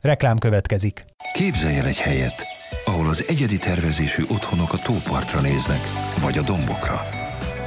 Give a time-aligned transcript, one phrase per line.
[0.00, 1.04] Reklám következik.
[1.32, 2.46] Képzelj el egy helyet,
[2.84, 5.80] ahol az egyedi tervezésű otthonok a tópartra néznek,
[6.20, 7.00] vagy a dombokra.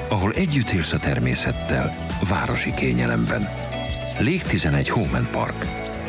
[0.09, 1.91] Ahol együtt élsz a természettel,
[2.29, 3.47] városi kényelemben.
[4.19, 5.65] Lég 11 Home Park.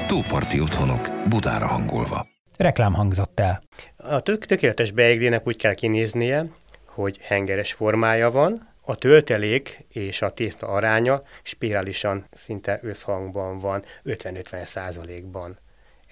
[0.07, 2.27] Tóparti otthonok, Budára hangolva.
[2.59, 3.63] Reklám hangzott el.
[3.97, 6.47] A tök tökéletes beiglének úgy kell kinéznie,
[6.87, 14.65] hogy hengeres formája van, a töltelék és a tészta aránya spirálisan szinte összhangban van, 50-50
[14.65, 15.59] százalékban.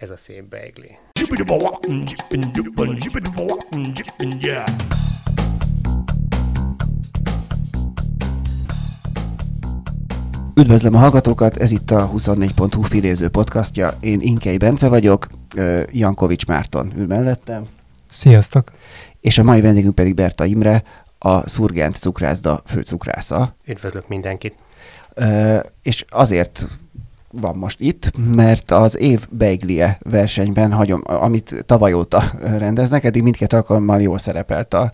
[0.00, 0.98] Ez a szép beigli.
[10.54, 13.96] Üdvözlöm a hallgatókat, ez itt a 24.hu filéző podcastja.
[14.00, 15.28] Én Inkei Bence vagyok,
[15.90, 17.66] Jankovics Márton ül mellettem.
[18.08, 18.72] Sziasztok!
[19.20, 20.82] És a mai vendégünk pedig Berta Imre,
[21.18, 23.56] a Szurgent cukrászda főcukrásza.
[23.66, 24.54] Üdvözlök mindenkit!
[25.82, 26.68] És azért
[27.32, 33.52] van most itt, mert az év Beiglie versenyben, hagyom, amit tavaly óta rendeznek, eddig mindkét
[33.52, 34.92] alkalommal jól szerepelt a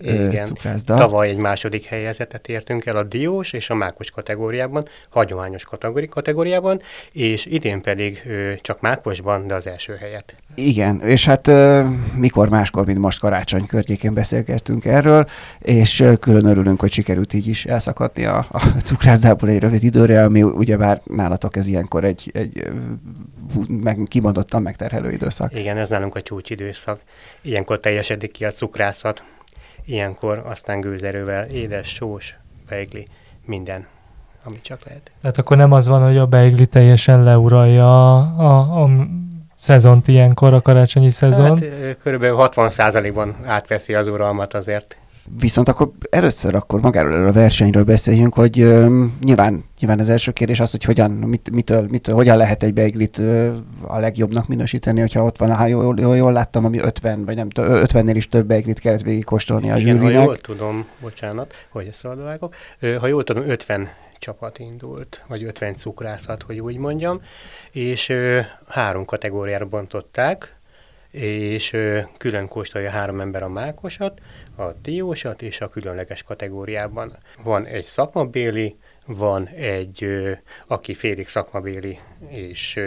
[0.00, 0.44] Igen.
[0.44, 0.94] cukrászda.
[0.94, 6.80] Tavaly egy második helyezetet értünk el a diós és a mákos kategóriában, hagyományos kategóri kategóriában,
[7.12, 8.22] és idén pedig
[8.60, 10.34] csak mákosban, de az első helyet.
[10.54, 11.50] Igen, és hát
[12.14, 15.26] mikor máskor, mint most karácsony környékén beszélgettünk erről,
[15.58, 20.42] és külön örülünk, hogy sikerült így is elszakadni a, a cukrászdából egy rövid időre, ami
[20.42, 22.62] ugyebár nálatok ez ilyenkor egy, egy
[23.68, 25.54] meg, kimondottan megterhelő időszak.
[25.54, 27.00] Igen, ez nálunk a csúcsidőszak.
[27.42, 29.22] Ilyenkor teljesedik ki a cukrászat,
[29.88, 32.36] ilyenkor aztán gőzerővel édes, sós,
[32.68, 33.06] beigli,
[33.44, 33.86] minden,
[34.44, 35.10] ami csak lehet.
[35.20, 38.90] Tehát akkor nem az van, hogy a beigli teljesen leuralja a, a, a
[39.56, 41.58] szezont ilyenkor, a karácsonyi szezon?
[41.58, 44.96] Hát körülbelül 60%-ban átveszi az uralmat azért.
[45.40, 50.60] Viszont akkor először akkor magáról a versenyről beszéljünk, hogy uh, nyilván, nyilván az első kérdés
[50.60, 55.22] az, hogy hogyan, mit, mitől, mitől, hogyan lehet egy beiglit uh, a legjobbnak minősíteni, hogyha
[55.22, 58.78] ott van, ha jól, jól, jól láttam, ami 50, vagy nem, 50-nél is több beiglit
[58.78, 60.16] kellett végig kóstolni a zsűrinek.
[60.16, 62.54] ha jól tudom, bocsánat, hogy ezt szabadvágok,
[63.00, 63.88] ha jól tudom, 50
[64.18, 67.20] csapat indult, vagy 50 cukrászat, hogy úgy mondjam,
[67.70, 70.57] és ö, három kategóriára bontották,
[71.10, 71.76] és
[72.16, 74.20] külön kóstolja három ember a mákosat,
[74.56, 77.16] a diósat és a különleges kategóriában.
[77.42, 78.76] Van egy szakmabéli,
[79.06, 80.06] van egy,
[80.66, 81.98] aki félig szakmabéli,
[82.28, 82.80] és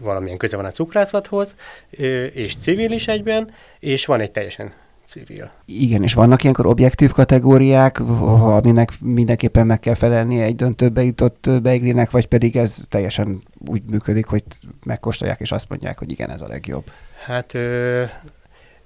[0.00, 1.56] valamilyen köze van a cukrászathoz,
[2.32, 4.72] és civil is egyben, és van egy teljesen
[5.08, 5.50] civil.
[5.64, 12.10] Igen, és vannak ilyenkor objektív kategóriák, aminek mindenképpen meg kell felelni egy döntőbe jutott beiglinek,
[12.10, 14.42] vagy pedig ez teljesen úgy működik, hogy
[14.86, 16.90] megkóstolják és azt mondják, hogy igen, ez a legjobb?
[17.24, 18.04] Hát ö,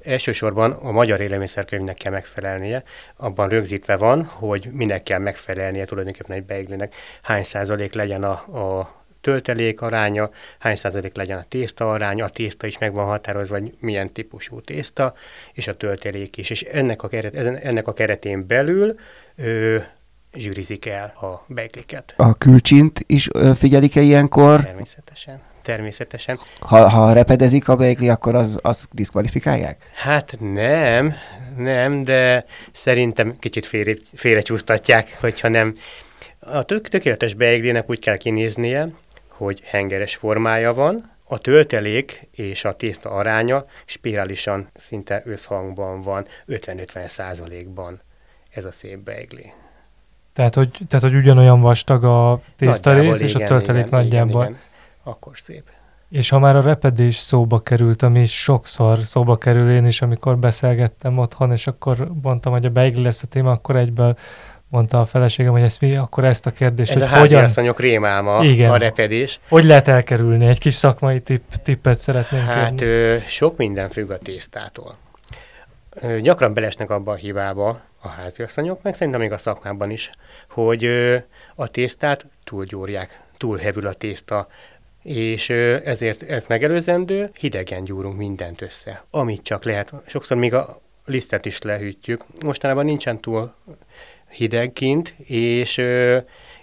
[0.03, 2.83] elsősorban a magyar élelmiszerkönyvnek kell megfelelnie.
[3.17, 9.02] Abban rögzítve van, hogy minek kell megfelelnie tulajdonképpen egy beiglinek, hány százalék legyen a, a
[9.23, 13.73] töltelék aránya, hány százalék legyen a tészta aránya, a tészta is meg van határozva, hogy
[13.79, 15.15] milyen típusú tészta,
[15.53, 16.51] és a töltelék is.
[16.51, 17.35] És ennek a, keret,
[17.65, 18.99] ennek a keretén belül
[19.37, 19.79] ö,
[20.35, 22.15] zsűrizik el a beigliket.
[22.17, 24.61] A külcsint is figyelik-e ilyenkor?
[24.61, 25.41] Természetesen.
[25.63, 26.39] Természetesen.
[26.61, 29.91] Ha, ha repedezik a beigli, akkor az, az diszkvalifikálják?
[29.95, 31.15] Hát nem,
[31.57, 35.77] nem, de szerintem kicsit félre, félrecsúsztatják, hogyha nem.
[36.41, 38.89] A tök, tökéletes beiglinek úgy kell kinéznie,
[39.43, 47.09] hogy hengeres formája van, a töltelék és a tészta aránya spirálisan szinte összhangban van, 50-50
[47.09, 48.01] százalékban.
[48.51, 49.53] Ez a szép beigli.
[50.33, 54.43] Tehát hogy, tehát, hogy ugyanolyan vastag a tészta rész, és a töltelék igen, nagyjából.
[54.43, 54.63] Igen, igen.
[55.03, 55.65] Akkor szép.
[56.09, 61.19] És ha már a repedés szóba került, ami sokszor szóba kerül én is, amikor beszélgettem
[61.19, 64.17] otthon, és akkor mondtam, hogy a beigli lesz a téma, akkor egyből
[64.73, 67.45] mondta a feleségem, hogy ezt mi, akkor ezt a kérdést, Ez hogy a hogyan...
[67.45, 68.71] asszonyok rémálma, Igen.
[68.71, 69.41] a repedés.
[69.49, 70.47] Hogy lehet elkerülni?
[70.47, 74.95] Egy kis szakmai tipp, tippet szeretnénk Hát ö, sok minden függ a tésztától.
[75.95, 80.11] Ö, gyakran belesnek abba a hibába a háziasszonyok, meg szerintem még a szakmában is,
[80.49, 81.17] hogy ö,
[81.55, 84.49] a tésztát túlgyúrják, túlhevül a tészta,
[85.03, 85.51] és
[85.85, 89.93] ezért ez megelőzendő, hidegen gyúrunk mindent össze, amit csak lehet.
[90.07, 92.25] Sokszor még a lisztet is lehűtjük.
[92.45, 93.55] Mostanában nincsen túl
[94.33, 95.81] hideg kint, és,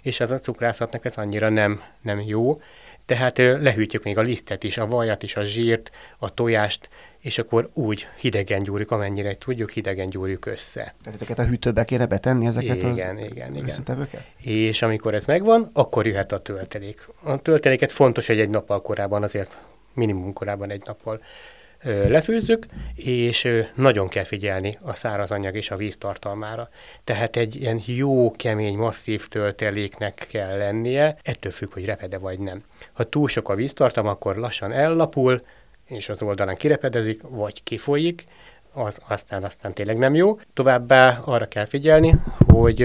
[0.02, 2.60] és az a cukrászatnak ez annyira nem, nem jó.
[3.06, 6.88] Tehát lehűtjük még a lisztet is, a vajat is, a zsírt, a tojást,
[7.20, 10.80] és akkor úgy hidegen gyúrjuk, amennyire tudjuk, hidegen gyúrjuk össze.
[10.80, 13.64] Tehát ezeket a hűtőbe kéne betenni, ezeket igen, az igen, igen.
[13.64, 14.24] összetevőket?
[14.36, 17.08] És amikor ez megvan, akkor jöhet a töltelék.
[17.22, 19.58] A tölteléket fontos, hogy egy nappal korábban, azért
[19.94, 21.20] minimum korábban egy nappal
[21.82, 26.68] lefőzzük, és nagyon kell figyelni a száraz anyag és a víz tartalmára.
[27.04, 32.62] Tehát egy ilyen jó, kemény, masszív tölteléknek kell lennie, ettől függ, hogy repede vagy nem.
[32.92, 35.40] Ha túl sok a víztartalma, akkor lassan ellapul,
[35.86, 38.24] és az oldalán kirepedezik, vagy kifolyik,
[38.72, 40.38] az aztán, aztán tényleg nem jó.
[40.54, 42.14] Továbbá arra kell figyelni,
[42.46, 42.82] hogy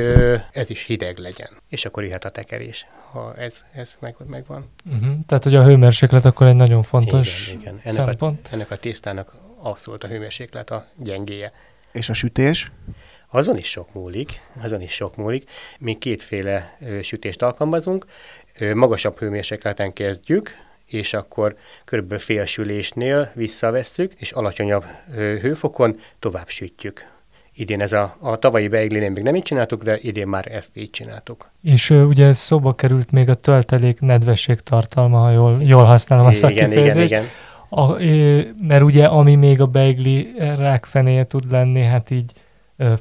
[0.51, 4.69] ez is hideg legyen, és akkor jöhet a tekerés, ha ez, ez meg, megvan.
[4.85, 5.15] Uh-huh.
[5.25, 7.79] Tehát, hogy a hőmérséklet akkor egy nagyon fontos igen, igen.
[7.83, 8.47] Ennek szempont.
[8.51, 11.51] A, ennek a tésztának abszolút a hőmérséklet a gyengéje.
[11.91, 12.71] És a sütés?
[13.29, 15.49] Azon is sok múlik, azon is sok múlik.
[15.79, 18.05] Mi kétféle ö, sütést alkalmazunk.
[18.59, 20.55] Ö, magasabb hőmérsékleten kezdjük,
[20.85, 21.55] és akkor
[21.85, 22.17] kb.
[22.17, 24.83] félsülésnél visszavesszük, és alacsonyabb
[25.41, 27.13] hőfokon tovább sütjük.
[27.57, 30.89] Idén ez a, a tavalyi beiglinén még nem így csináltuk, de idén már ezt így
[30.89, 31.49] csináltuk.
[31.61, 36.31] És uh, ugye szóba került még a töltelék nedvesség tartalma, ha jól, jól használom a
[36.31, 37.11] szakifejezést.
[37.11, 37.25] Igen, igen, igen.
[37.69, 42.31] A, mert ugye ami még a beigli rákfenéje tud lenni, hát így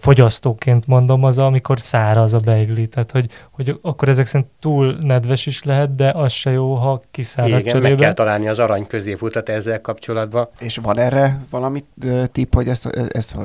[0.01, 2.87] fogyasztóként mondom, az, amikor száraz a beigli.
[2.87, 7.01] Tehát, hogy, hogy akkor ezek szerint túl nedves is lehet, de az se jó, ha
[7.11, 7.89] kiszárad Igen, cserébe.
[7.89, 10.49] meg kell találni az arany középutat ezzel kapcsolatban.
[10.59, 11.85] És van erre valami
[12.33, 13.37] tipp, hogy ezt, ezt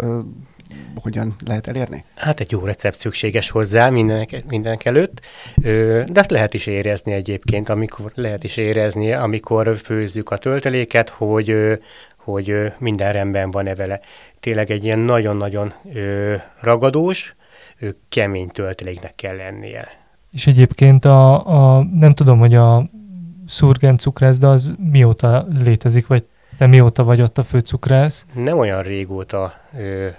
[0.96, 2.04] hogyan lehet elérni?
[2.16, 5.26] Hát egy jó recept szükséges hozzá mindenek, mindenek előtt,
[6.06, 11.80] de azt lehet is érezni egyébként, amikor lehet is érezni, amikor főzzük a tölteléket, hogy,
[12.24, 14.00] hogy minden rendben van-e vele
[14.40, 15.74] tényleg egy ilyen nagyon-nagyon
[16.62, 17.36] ragadós,
[18.10, 19.88] kemény tölteléknek kell lennie.
[20.32, 22.90] És egyébként a, a nem tudom, hogy a
[23.46, 26.26] szurgen cukrászda az mióta létezik, vagy
[26.58, 28.26] te mióta vagy ott a főcukrász?
[28.34, 29.54] Nem olyan régóta,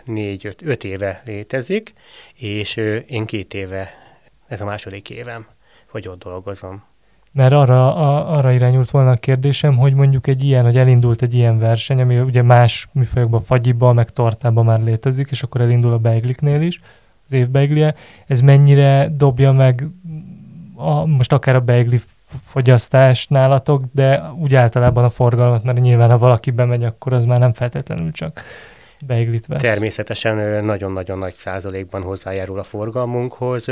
[0.05, 1.93] négy-öt éve létezik,
[2.35, 3.91] és ö, én két éve,
[4.47, 5.47] ez a második évem,
[5.91, 6.83] hogy ott dolgozom.
[7.33, 11.35] Mert arra, a, arra irányult volna a kérdésem, hogy mondjuk egy ilyen, hogy elindult egy
[11.35, 15.99] ilyen verseny, ami ugye más műfajokban, fagyiba, meg tortába már létezik, és akkor elindul a
[15.99, 16.81] beigliknél is,
[17.27, 17.95] az év beiglie.
[18.27, 19.87] Ez mennyire dobja meg
[20.75, 22.01] a, most akár a beigli
[22.45, 27.39] fogyasztás nálatok, de úgy általában a forgalmat, mert nyilván ha valaki bemegy, akkor az már
[27.39, 28.43] nem feltétlenül csak
[29.07, 29.63] beiglit vesz.
[29.63, 33.67] Természetesen nagyon-nagyon nagy százalékban hozzájárul a forgalmunkhoz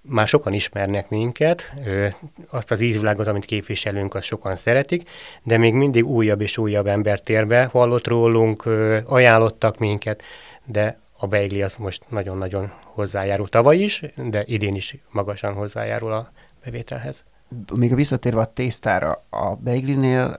[0.00, 1.72] már sokan ismernek minket,
[2.50, 5.10] azt az ízvilágot, amit képviselünk, azt sokan szeretik,
[5.42, 8.66] de még mindig újabb és újabb ember térbe hallott rólunk,
[9.04, 10.22] ajánlottak minket,
[10.64, 16.32] de a beigli az most nagyon-nagyon hozzájárul tavaly is, de idén is magasan hozzájárul a
[16.64, 17.24] bevételhez.
[17.74, 20.38] Még visszatérve a tésztára, a beiglinél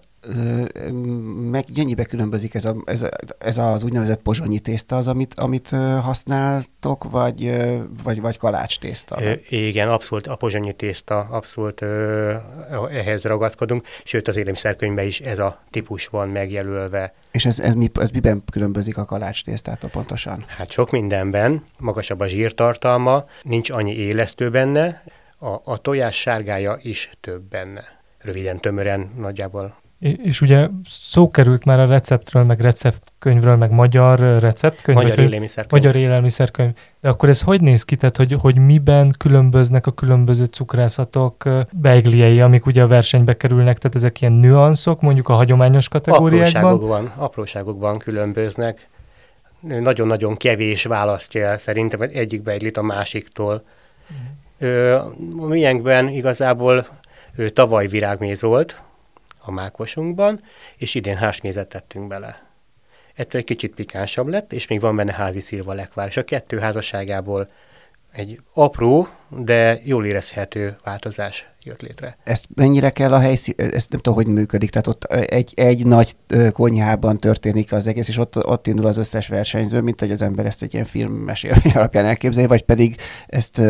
[1.52, 3.06] meg mennyibe különbözik ez, a, ez,
[3.38, 5.70] ez az úgynevezett pozsonyi tészta az, amit, amit
[6.02, 7.52] használtok, vagy,
[8.04, 9.18] vagy, vagy kalács tészta?
[9.50, 11.82] Igen, abszolút a pozsonyi tészta, abszolút
[12.92, 17.14] ehhez ragaszkodunk, sőt az élelmiszerkönyvben is ez a típus van megjelölve.
[17.32, 20.44] És ez, ez, mi, ez miben különbözik a kalács tésztától pontosan?
[20.48, 25.04] Hát sok mindenben, magasabb a zsírtartalma, nincs annyi élesztő benne,
[25.40, 27.84] a, a tojás sárgája is több benne.
[28.18, 34.98] Röviden, tömören nagyjából és ugye szó került már a receptről, meg receptkönyvről, meg magyar receptkönyv.
[34.98, 35.84] Magyar élelmiszerkönyv.
[35.84, 36.72] Magyar élelmiszerkönyv.
[37.02, 37.96] De akkor ez hogy néz ki?
[37.96, 43.96] Tehát, hogy, hogy miben különböznek a különböző cukrászatok beigliei, amik ugye a versenybe kerülnek, tehát
[43.96, 46.64] ezek ilyen nüanszok, mondjuk a hagyományos kategóriákban?
[46.64, 48.88] Apróságokban, apróságokban különböznek.
[49.60, 53.64] Nagyon-nagyon kevés választja el szerintem egyik beiglit a másiktól.
[54.14, 54.68] Mm.
[54.68, 54.96] Ö,
[55.38, 56.88] a miénkben igazából
[57.36, 58.82] ő, tavaly virágméz volt,
[59.50, 60.42] a mákosunkban,
[60.78, 62.48] és idén hásmézet tettünk bele.
[63.16, 66.60] Ettől egy kicsit pikánsabb lett, és még van benne házi szilva lekvár, és a kettő
[66.60, 67.50] házasságából
[68.12, 72.18] egy apró, de jól érezhető változás jött létre.
[72.24, 76.16] Ezt mennyire kell a helyszín, ezt nem tudom, hogy működik, tehát ott egy, egy nagy
[76.52, 80.46] konyhában történik az egész, és ott, ott indul az összes versenyző, mint hogy az ember
[80.46, 82.96] ezt egy ilyen filmmesélmény alapján elképzelje, vagy pedig
[83.28, 83.62] ezt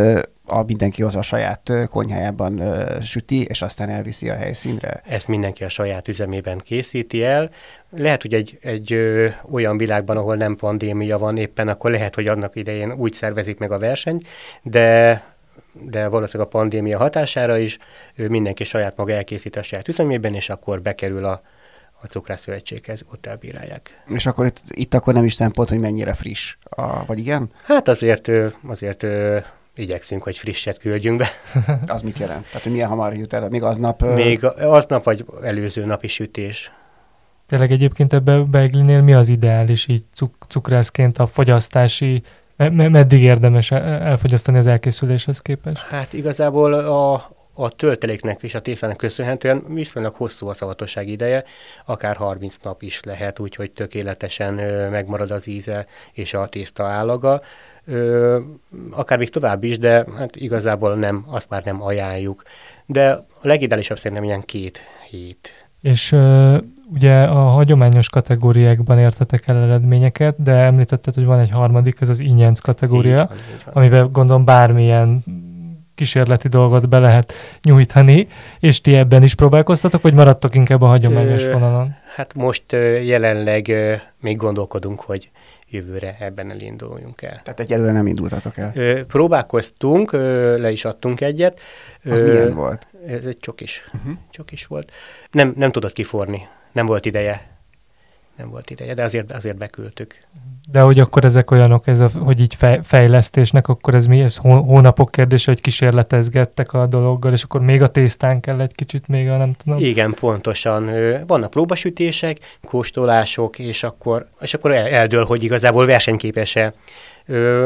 [0.46, 2.62] a mindenki ott a saját konyhájában
[3.04, 5.02] süti, és aztán elviszi a helyszínre?
[5.08, 7.50] Ezt mindenki a saját üzemében készíti el.
[7.90, 12.28] Lehet, hogy egy, egy ö, olyan világban, ahol nem pandémia van éppen, akkor lehet, hogy
[12.28, 14.28] annak idején úgy szervezik meg a versenyt,
[14.62, 15.24] de
[15.74, 17.78] de valószínűleg a pandémia hatására is
[18.16, 21.42] ő mindenki saját maga elkészít a saját üzemében, és akkor bekerül a,
[22.02, 24.04] a cukrászszövetséghez, ott elbírálják.
[24.08, 27.52] És akkor itt, itt akkor nem is szempont, hogy mennyire friss, a, vagy igen?
[27.64, 28.32] Hát azért,
[28.68, 29.06] azért
[29.76, 31.30] igyekszünk, hogy frisset küldjünk be.
[31.94, 32.46] az mit jelent?
[32.46, 33.50] Tehát, hogy milyen hamar jut el?
[33.50, 34.02] Még aznap?
[34.02, 36.72] Még aznap, vagy előző napi sütés.
[37.46, 42.22] Tényleg egyébként ebbe Beiglinél mi az ideális így cuk- cukrászként a fogyasztási
[42.68, 45.82] meddig érdemes elfogyasztani az elkészüléshez képest?
[45.82, 47.14] Hát igazából a,
[47.54, 51.44] a tölteléknek és a tésztának köszönhetően viszonylag hosszú a szavatosság ideje,
[51.86, 54.54] akár 30 nap is lehet, úgyhogy tökéletesen
[54.90, 57.42] megmarad az íze és a tészta állaga.
[58.92, 62.44] Akár még tovább is, de hát igazából nem, azt már nem ajánljuk.
[62.86, 66.16] De a legideálisabb szerintem ilyen két hét és
[66.94, 72.20] ugye a hagyományos kategóriákban értetek el eredményeket, de említetted, hogy van egy harmadik, ez az
[72.20, 73.74] ingyenc kategória, így van, így van.
[73.74, 75.24] amiben gondolom bármilyen
[75.96, 77.34] kísérleti dolgot be lehet
[77.64, 78.28] nyújtani,
[78.60, 81.96] és ti ebben is próbálkoztatok, vagy maradtok inkább a hagyományos Ö, vonalon?
[82.16, 82.64] Hát most
[83.04, 83.72] jelenleg
[84.20, 85.30] még gondolkodunk, hogy
[85.70, 87.40] jövőre ebben elinduljunk el.
[87.44, 88.72] Tehát egyelőre nem indultatok el?
[88.76, 91.60] Ö, próbálkoztunk, ö, le is adtunk egyet.
[92.04, 92.88] Az ö, milyen volt?
[93.08, 93.84] Ez egy csokis.
[93.94, 94.14] Uh-huh.
[94.32, 94.92] Csokis volt.
[95.32, 96.48] Nem, nem tudott kiforni.
[96.72, 97.58] Nem volt ideje.
[98.38, 100.16] Nem volt ideje, de azért, azért beküldtük.
[100.72, 104.22] De hogy akkor ezek olyanok, ez a, hogy így fej, fejlesztésnek, akkor ez mi?
[104.22, 109.08] Ez hónapok kérdése, hogy kísérletezgettek a dologgal, és akkor még a tésztán kell egy kicsit
[109.08, 109.80] még a nem tudom.
[109.80, 110.92] Igen, pontosan.
[111.28, 116.74] Vannak próbasütések, kóstolások, és akkor, és akkor eldől, hogy igazából versenyképes-e.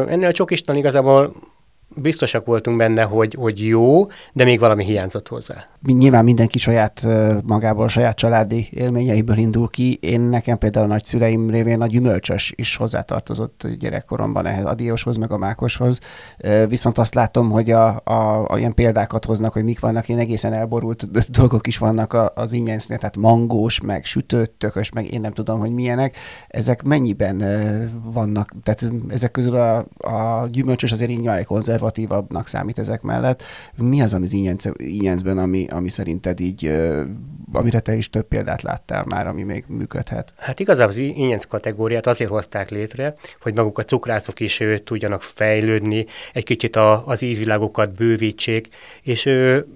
[0.08, 1.34] Ennél a csokistan igazából
[1.96, 5.66] biztosak voltunk benne, hogy, hogy jó, de még valami hiányzott hozzá.
[5.86, 7.08] Nyilván mindenki saját
[7.46, 9.98] magából, saját családi élményeiből indul ki.
[10.02, 15.32] Én nekem például a nagyszüleim révén a gyümölcsös is hozzátartozott gyerekkoromban ehhez a dióshoz, meg
[15.32, 16.00] a mákoshoz.
[16.68, 20.54] Viszont azt látom, hogy a, a, a ilyen példákat hoznak, hogy mik vannak, én egészen
[20.54, 25.60] elborult dolgok is vannak az ingyensznél, tehát mangós, meg sütött, tökös, meg én nem tudom,
[25.60, 26.18] hogy milyenek.
[26.48, 27.44] Ezek mennyiben
[28.04, 28.54] vannak?
[28.64, 33.44] Tehát ezek közül a, a gyümölcsös azért így konzerv konzervatívabbnak számít ezek mellett.
[33.78, 34.34] Mi az, ami az
[34.78, 36.72] ingyencben, ami, ami szerinted így,
[37.54, 40.34] amire te is több példát láttál már, ami még működhet?
[40.38, 45.22] Hát igazából az ingyenc kategóriát azért hozták létre, hogy maguk a cukrászok is ő, tudjanak
[45.22, 48.68] fejlődni, egy kicsit a, az ízvilágokat bővítsék,
[49.02, 49.68] és ő,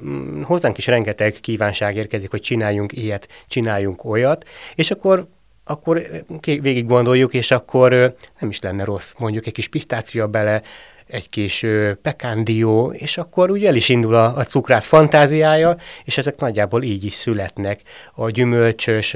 [0.43, 4.45] hozzánk is rengeteg kívánság érkezik, hogy csináljunk ilyet, csináljunk olyat,
[4.75, 5.27] és akkor
[5.69, 6.01] akkor
[6.43, 10.61] végig gondoljuk, és akkor nem is lenne rossz, mondjuk egy kis pisztácia bele,
[11.07, 11.65] egy kis
[12.01, 17.03] pekándió, és akkor ugye el is indul a, a cukrász fantáziája, és ezek nagyjából így
[17.03, 17.81] is születnek.
[18.13, 19.13] A gyümölcsös,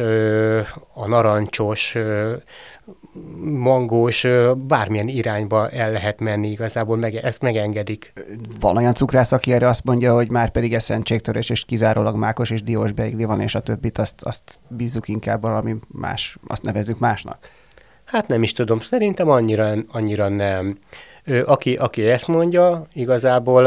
[0.93, 1.95] a narancsos,
[3.43, 8.13] mangós, bármilyen irányba el lehet menni igazából, meg, ezt megengedik.
[8.59, 12.49] Van olyan cukrász, aki erre azt mondja, hogy már pedig ez szentségtörés, és kizárólag mákos
[12.49, 16.99] és diós beigli van, és a többit azt, azt bízzuk inkább valami más, azt nevezzük
[16.99, 17.49] másnak.
[18.05, 20.75] Hát nem is tudom, szerintem annyira, annyira nem
[21.45, 23.65] aki, aki ezt mondja, igazából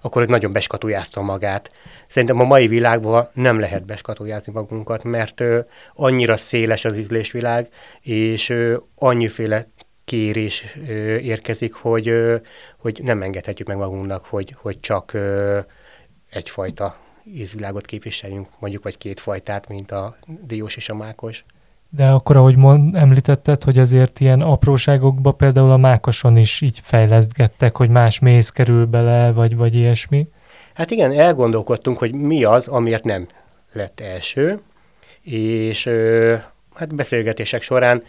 [0.00, 1.70] akkor nagyon beskatujázta magát.
[2.06, 5.42] Szerintem a mai világban nem lehet beskatujázni magunkat, mert
[5.94, 7.68] annyira széles az ízlésvilág,
[8.00, 8.54] és
[8.94, 9.68] annyiféle
[10.04, 10.64] kérés
[11.20, 12.14] érkezik, hogy,
[12.76, 15.18] hogy nem engedhetjük meg magunknak, hogy, hogy csak
[16.30, 21.44] egyfajta ízvilágot képviseljünk, mondjuk, vagy két fajtát, mint a diós és a mákos.
[21.96, 27.76] De akkor, ahogy mond, említetted, hogy azért ilyen apróságokba például a mákoson is így fejlesztgettek,
[27.76, 30.28] hogy más méz kerül bele, vagy, vagy ilyesmi.
[30.74, 33.26] Hát igen, elgondolkodtunk, hogy mi az, amiért nem
[33.72, 34.60] lett első,
[35.22, 35.90] és
[36.74, 38.02] hát beszélgetések során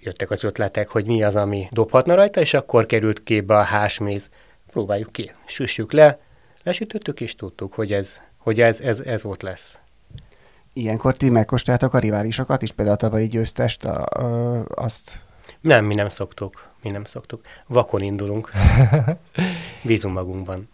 [0.00, 4.28] jöttek az ötletek, hogy mi az, ami dobhatna rajta, és akkor került képbe a hásméz.
[4.70, 6.18] Próbáljuk ki, süssük le,
[6.62, 9.78] lesütöttük, és tudtuk, hogy ez, hogy ez, ez, ez ott lesz.
[10.72, 15.24] Ilyenkor ti megkóstoljátok a riválisokat is, például a tavalyi győztest, a, a, azt...
[15.60, 16.68] Nem, mi nem szoktuk.
[16.82, 17.40] Mi nem szoktuk.
[17.66, 18.50] Vakon indulunk.
[19.84, 20.68] Bízunk magunkban.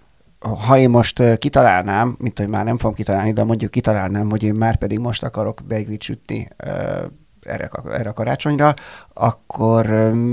[0.67, 4.55] Ha én most kitalálnám, mint hogy már nem fogom kitalálni, de mondjuk kitalálnám, hogy én
[4.55, 6.49] már pedig most akarok beiglit sütni
[7.41, 8.75] erre, erre a karácsonyra,
[9.13, 9.87] akkor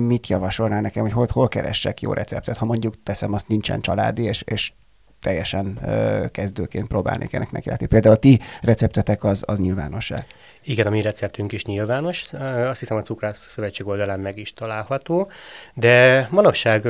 [0.07, 2.57] mit javasolnál nekem, hogy hol, hol keressek jó receptet?
[2.57, 4.74] Ha mondjuk teszem, azt nincsen családi, és, és
[5.22, 7.86] teljesen ö, kezdőként próbálnék ennek neki látni.
[7.86, 10.25] Például a ti receptetek az, az nyilvános-e?
[10.67, 12.24] Igen, a mi receptünk is nyilvános,
[12.69, 15.31] azt hiszem a Cukrász Szövetség oldalán meg is található,
[15.74, 16.84] de manapság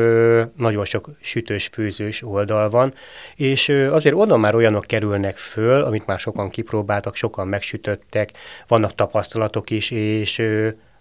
[0.58, 2.94] nagyon sok sütős, főzős oldal van,
[3.36, 8.32] és azért oda már olyanok kerülnek föl, amit már sokan kipróbáltak, sokan megsütöttek,
[8.68, 10.42] vannak tapasztalatok is, és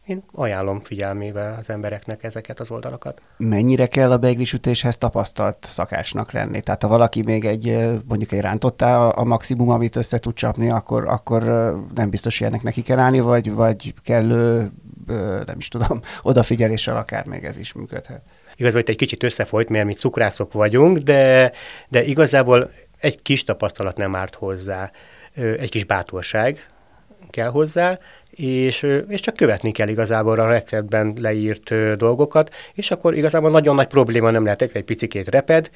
[0.06, 3.20] én ajánlom figyelmébe az embereknek ezeket az oldalakat.
[3.36, 6.60] Mennyire kell a beiglisütéshez tapasztalt szakácsnak lenni?
[6.60, 11.08] Tehát ha valaki még egy, mondjuk egy rántottá a maximum, amit össze tud csapni, akkor,
[11.08, 11.42] akkor
[11.94, 14.70] nem biztos, hogy ennek neki kell állni, vagy, vagy kellő,
[15.46, 18.22] nem is tudom, odafigyeléssel akár még ez is működhet.
[18.56, 21.52] Igazából itt egy kicsit összefolyt, mert mi cukrászok vagyunk, de,
[21.88, 24.90] de igazából egy kis tapasztalat nem árt hozzá,
[25.34, 26.68] egy kis bátorság
[27.30, 27.98] kell hozzá,
[28.36, 33.86] és, és csak követni kell igazából a receptben leírt dolgokat, és akkor igazából nagyon nagy
[33.86, 35.70] probléma nem lehet, egy picikét reped.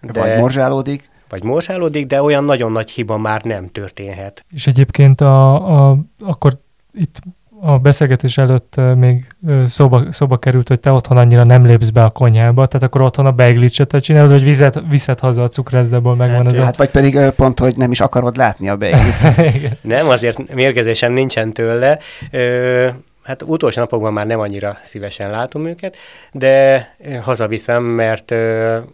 [0.00, 0.20] De...
[0.20, 1.10] Vagy morzsálódik.
[1.28, 4.44] vagy morzsálódik, de olyan nagyon nagy hiba már nem történhet.
[4.50, 6.58] És egyébként a, a, akkor
[6.92, 7.20] itt
[7.60, 9.26] a beszélgetés előtt még
[9.66, 13.26] szóba, szóba került, hogy te otthon annyira nem lépsz be a konyhába, tehát akkor otthon
[13.26, 17.18] a beiglicset csinálod, hogy vizet, viszed haza a cukrászdából, megvan hát, ez Hát vagy pedig
[17.36, 19.46] pont, hogy nem is akarod látni a beiglit.
[19.82, 21.98] nem, azért mérgezésem nincsen tőle.
[22.30, 22.88] Ö,
[23.22, 25.96] hát utolsó napokban már nem annyira szívesen látom őket,
[26.32, 26.88] de
[27.22, 28.34] hazaviszem, mert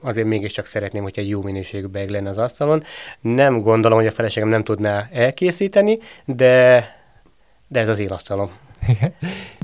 [0.00, 2.82] azért mégiscsak szeretném, hogy egy jó minőségű beig lenne az asztalon.
[3.20, 6.84] Nem gondolom, hogy a feleségem nem tudná elkészíteni, de
[7.70, 8.50] de ez az én asztalom.
[8.88, 9.14] Igen.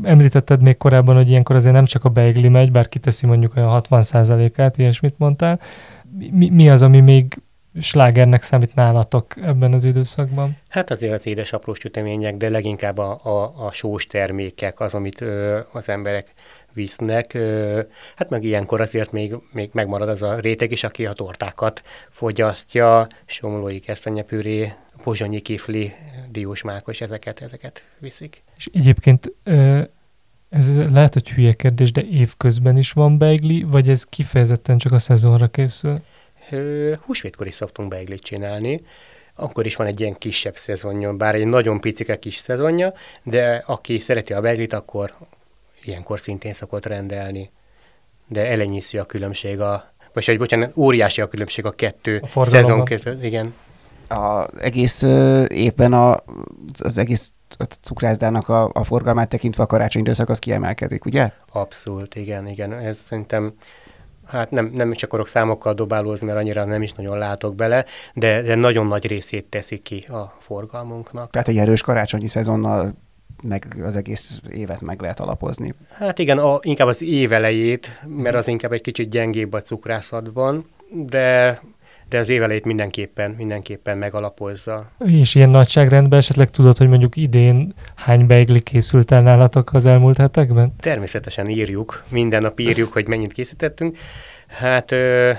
[0.03, 3.83] Említetted még korábban, hogy ilyenkor azért nem csak a beigli megy, bár kiteszi mondjuk olyan
[3.91, 5.61] 60%-át, ilyesmit mondtál.
[6.31, 7.43] Mi, mi az, ami még
[7.81, 10.57] slágernek számít nálatok ebben az időszakban?
[10.69, 15.21] Hát azért az édes aprós sütemények, de leginkább a, a, a sós termékek, az, amit
[15.21, 16.33] ö, az emberek
[16.73, 17.35] visznek.
[17.35, 17.81] Ö,
[18.17, 23.07] hát meg ilyenkor azért még, még megmarad az a réteg is, aki a tortákat fogyasztja,
[23.25, 24.73] somlói kesztenyepüré,
[25.03, 25.93] pozsonyi kifli,
[26.37, 28.43] diós mákos, ezeket, ezeket viszik.
[28.57, 29.33] És egyébként
[30.49, 34.99] ez lehet, hogy hülye kérdés, de évközben is van beigli, vagy ez kifejezetten csak a
[34.99, 36.00] szezonra készül?
[37.05, 38.81] Húsvétkor is szoktunk beiglit csinálni,
[39.35, 43.99] akkor is van egy ilyen kisebb szezonja, bár egy nagyon picike kis szezonja, de aki
[43.99, 45.14] szereti a beiglit, akkor
[45.85, 47.50] ilyenkor szintén szokott rendelni.
[48.28, 52.85] De elenyészi a különbség a, vagy hogy bocsánat, óriási a különbség a kettő a szezon
[52.85, 53.25] között.
[53.25, 53.55] Igen
[54.09, 55.03] a egész
[55.49, 56.17] évben a,
[56.79, 61.31] az egész a cukrászdának a, a forgalmát tekintve a karácsony időszak az kiemelkedik, ugye?
[61.53, 62.73] Abszolút, igen, igen.
[62.73, 63.55] Ez szerintem
[64.27, 67.85] hát nem, nem csak akarok számokkal dobálózni, mert annyira nem is nagyon látok bele,
[68.15, 71.31] de, de nagyon nagy részét teszi ki a forgalmunknak.
[71.31, 72.95] Tehát egy erős karácsonyi szezonnal
[73.43, 75.75] meg az egész évet meg lehet alapozni.
[75.93, 80.67] Hát igen, a, inkább az év elejét, mert az inkább egy kicsit gyengébb a cukrászatban,
[80.91, 81.61] de
[82.09, 84.91] de az évelejét mindenképpen, mindenképpen megalapozza.
[85.05, 90.17] És ilyen nagyságrendben esetleg tudod, hogy mondjuk idén hány beigli készült el nálatok az elmúlt
[90.17, 90.75] hetekben?
[90.81, 93.99] Természetesen írjuk, minden nap írjuk, hogy mennyit készítettünk.
[94.47, 95.33] Hát ö,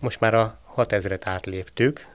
[0.00, 2.06] most már a 6000-et átléptük,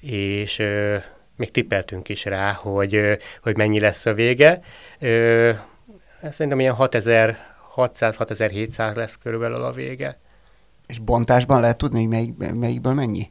[0.00, 0.96] és ö,
[1.36, 4.60] még tippeltünk is rá, hogy, ö, hogy mennyi lesz a vége.
[4.98, 5.50] Ö,
[6.30, 10.18] szerintem ilyen 6600-6700 lesz körülbelül a vége.
[10.86, 13.30] És bontásban lehet tudni, hogy melyik, melyikből mennyi?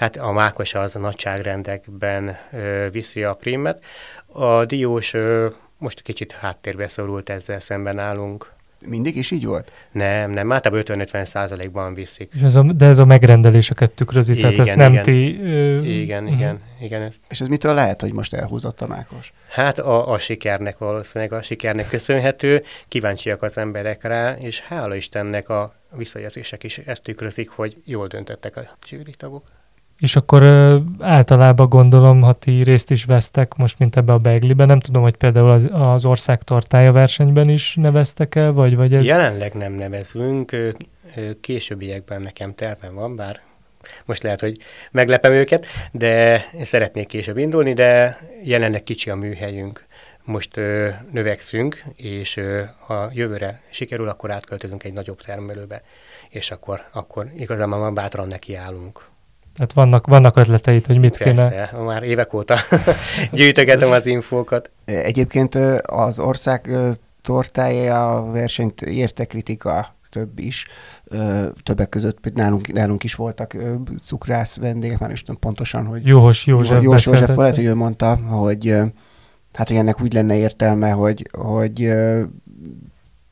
[0.00, 3.84] Hát a mákos az a nagyságrendekben ö, viszi a primet.
[4.26, 5.48] A diós ö,
[5.78, 8.52] most kicsit háttérbe szorult ezzel szemben állunk.
[8.86, 9.72] Mindig is így volt?
[9.92, 12.32] Nem, nem, általában 50-50 százalékban viszik.
[12.34, 15.02] És ez a, de ez a megrendeléseket tükrözi, igen, tehát ez nem igen.
[15.02, 15.40] ti...
[15.42, 16.38] Ö, igen, uh-huh.
[16.38, 17.02] igen, igen.
[17.02, 17.20] Ezt.
[17.28, 19.32] És ez mitől lehet, hogy most elhúzott a mákos?
[19.48, 25.48] Hát a, a sikernek valószínűleg, a sikernek köszönhető, kíváncsiak az emberek rá, és hála Istennek
[25.48, 29.44] a visszajelzések is ezt tükrözik, hogy jól döntettek a zsűri tagok.
[29.98, 34.64] És akkor ö, általában gondolom, ha ti részt is vesztek most, mint ebbe a Beglibe,
[34.64, 39.06] nem tudom, hogy például az, az ország tortája versenyben is neveztek el, vagy, vagy ez...
[39.06, 40.56] Jelenleg nem nevezünk,
[41.40, 43.40] későbbiekben nekem tervem van, bár
[44.04, 44.56] most lehet, hogy
[44.90, 49.86] meglepem őket, de szeretnék később indulni, de jelenleg kicsi a műhelyünk.
[50.30, 55.82] Most ö, növekszünk, és ö, ha jövőre sikerül, akkor átköltözünk egy nagyobb termelőbe,
[56.28, 59.08] és akkor, akkor igazán már bátran nekiállunk.
[59.54, 61.84] Tehát vannak, vannak ötleteid, hogy mit Persze, kéne?
[61.84, 62.56] már évek óta
[63.32, 64.70] gyűjtögetem az infókat.
[64.84, 66.70] Egyébként az ország
[67.22, 70.66] tortája a versenyt érte kritika több is.
[71.62, 73.56] Többek között nálunk, nálunk is voltak
[74.02, 76.06] cukrász vendégek, már is tudom pontosan, hogy...
[76.06, 78.80] Jóhos József József, József lehet, hogy ő mondta, hogy
[79.52, 81.92] hát, hogy ennek úgy lenne értelme, hogy, hogy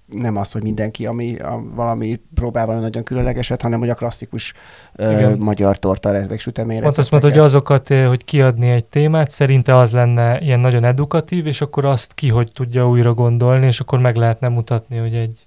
[0.07, 4.53] nem az, hogy mindenki, ami a, valami próbál valami nagyon különlegeset, hanem hogy a klasszikus
[4.95, 6.83] ö, magyar torta vagy süteményre.
[6.83, 11.47] Pont azt mondta, hogy azokat, hogy kiadni egy témát, szerinte az lenne ilyen nagyon edukatív,
[11.47, 15.47] és akkor azt ki, hogy tudja újra gondolni, és akkor meg lehetne mutatni, hogy egy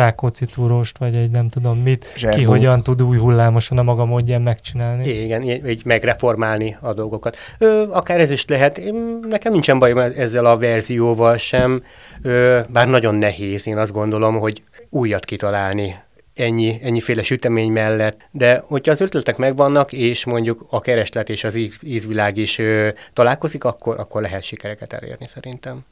[0.00, 2.38] Rákóczi túróst, vagy egy nem tudom mit, Zserbót.
[2.38, 5.08] ki hogyan tud új hullámosan a maga módján megcsinálni.
[5.08, 7.36] Igen, így megreformálni a dolgokat.
[7.58, 11.82] Ö, akár ez is lehet, én, nekem nincsen bajom ezzel a verzióval sem,
[12.22, 15.94] ö, bár nagyon nehéz, én azt gondolom, hogy újat kitalálni
[16.34, 21.54] ennyi, ennyiféle sütemény mellett, de hogyha az ötletek megvannak, és mondjuk a kereslet és az
[21.54, 25.84] íz, ízvilág is ö, találkozik, akkor, akkor lehet sikereket elérni szerintem.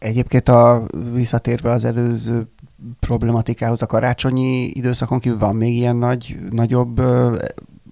[0.00, 2.46] Egyébként a visszatérve az előző
[3.00, 6.98] problematikához a karácsonyi időszakon kívül van még ilyen nagy, nagyobb,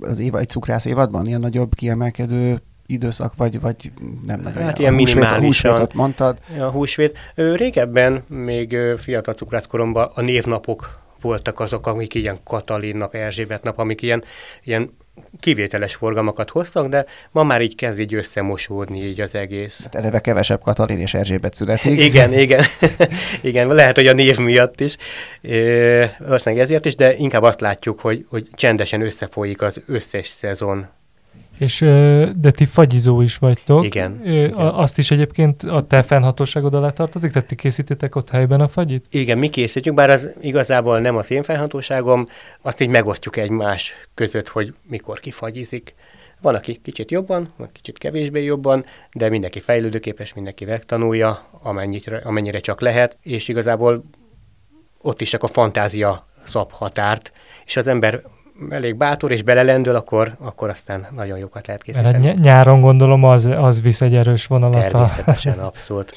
[0.00, 3.92] az éva, egy cukrász évadban, ilyen nagyobb kiemelkedő időszak, vagy, vagy
[4.26, 4.62] nem nagyon.
[4.62, 5.46] Hát ilyen húsvét, minimálisan.
[5.46, 6.38] Húsvétot mondtad.
[6.58, 7.18] A húsvét.
[7.34, 14.02] Régebben, még fiatal cukrászkoromban a névnapok voltak azok, amik ilyen Katalin nap, Erzsébet nap, amik
[14.02, 14.24] ilyen,
[14.64, 14.96] ilyen
[15.40, 19.82] kivételes forgalmakat hoztak, de ma már így kezd így összemosódni így az egész.
[19.82, 22.00] Hát eleve kevesebb Katalin és Erzsébet születik.
[22.08, 22.64] Igen, igen.
[23.42, 24.96] igen, lehet, hogy a név miatt is,
[26.18, 30.86] valószínűleg ezért is, de inkább azt látjuk, hogy, hogy csendesen összefolyik az összes szezon
[31.58, 31.78] és,
[32.36, 33.84] de ti fagyizó is vagytok.
[33.84, 34.22] Igen.
[34.56, 37.32] Azt is egyébként a te fennhatóságod alá tartozik?
[37.32, 39.06] Tehát ti készítitek ott helyben a fagyit?
[39.10, 42.28] Igen, mi készítjük, bár az igazából nem az én fennhatóságom,
[42.62, 45.94] azt így megosztjuk egymás között, hogy mikor kifagyizik.
[46.40, 52.58] Van, aki kicsit jobban, van kicsit kevésbé jobban, de mindenki fejlődőképes, mindenki megtanulja, amennyire, amennyire
[52.58, 54.04] csak lehet, és igazából
[55.00, 57.32] ott is csak a fantázia szab határt,
[57.64, 58.22] és az ember
[58.68, 62.26] elég bátor és belelendül, akkor, akkor aztán nagyon jókat lehet készíteni.
[62.26, 64.88] Mert nyáron gondolom az, az visz egy erős vonalat.
[64.88, 66.12] Természetesen, abszolút.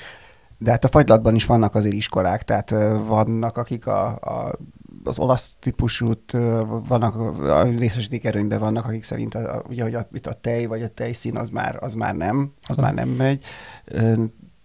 [0.58, 2.76] De hát a fagylatban is vannak azért iskolák, tehát
[3.06, 4.52] vannak, akik a, a
[5.04, 6.32] az olasz típusút
[6.88, 10.82] vannak, a részesíték erőnyben vannak, akik szerint a, ugye, hogy a, itt a tej vagy
[10.82, 13.44] a tejszín az már, az már nem, az már nem megy.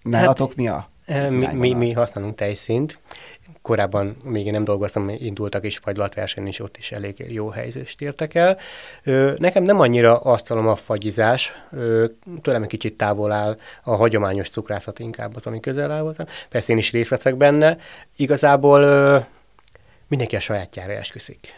[0.02, 0.88] Nálatok hát, mi a?
[1.30, 3.00] Mi, mi, mi használunk tejszínt,
[3.66, 8.34] korábban még én nem dolgoztam, indultak is fagylatversenyen, és ott is elég jó helyzést értek
[8.34, 8.58] el.
[9.38, 11.52] Nekem nem annyira asztalom a fagyizás,
[12.42, 16.26] tőlem egy kicsit távol áll a hagyományos cukrászat inkább az, ami közel áll hozzám.
[16.48, 17.78] Persze én is részt veszek benne.
[18.16, 18.80] Igazából
[20.08, 21.48] mindenki a sajátjára esküszik.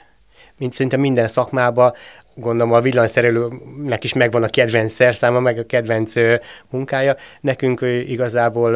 [0.59, 1.93] Mint szerintem minden szakmában,
[2.35, 6.13] gondolom a villanyszerelőnek is megvan a kedvenc szerszáma, meg a kedvenc
[6.71, 7.17] munkája.
[7.41, 8.75] Nekünk igazából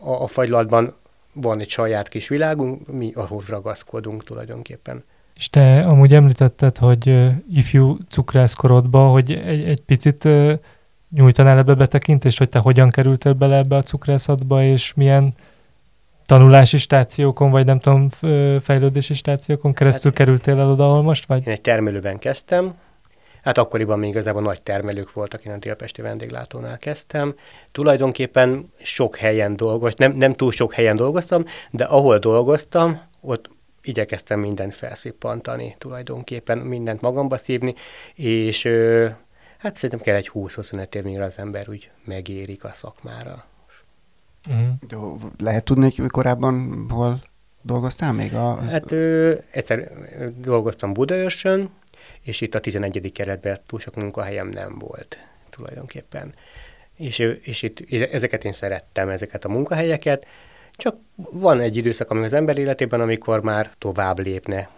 [0.00, 1.02] a, a fagylatban
[1.34, 5.04] van egy saját kis világunk, mi ahhoz ragaszkodunk tulajdonképpen.
[5.34, 10.28] És te amúgy említetted, hogy ifjú cukrászkorodban, hogy egy, egy picit
[11.10, 15.34] nyújtanál ebbe betekintést, hogy te hogyan kerültél bele ebbe a cukrászatba, és milyen
[16.26, 18.08] tanulási stációkon, vagy nem tudom,
[18.60, 21.46] fejlődési stációkon keresztül hát, kerültél el oda, ahol most vagy?
[21.46, 22.74] Én egy termelőben kezdtem,
[23.44, 27.34] Hát akkoriban még igazából nagy termelők voltak, én a Délpesti vendéglátónál kezdtem.
[27.72, 33.50] Tulajdonképpen sok helyen dolgoztam, nem, nem túl sok helyen dolgoztam, de ahol dolgoztam, ott
[33.82, 37.74] igyekeztem mindent felszippantani, tulajdonképpen mindent magamba szívni,
[38.14, 38.62] és
[39.58, 43.44] hát szerintem kell egy 20-25 év, mire az ember úgy megérik a szakmára.
[44.48, 45.20] Uh-huh.
[45.38, 47.22] Lehet tudni, hogy korábban hol
[47.62, 48.34] dolgoztál még?
[48.34, 48.72] A, az...
[48.72, 49.92] Hát ö, egyszer
[50.40, 51.70] dolgoztam Budaörsön,
[52.20, 53.12] és itt a 11.
[53.12, 55.18] keretben túl sok munkahelyem nem volt
[55.50, 56.34] tulajdonképpen.
[56.96, 60.26] És, és itt ezeket én szerettem, ezeket a munkahelyeket,
[60.76, 60.96] csak
[61.32, 64.70] van egy időszak, ami az ember életében, amikor már tovább lépne.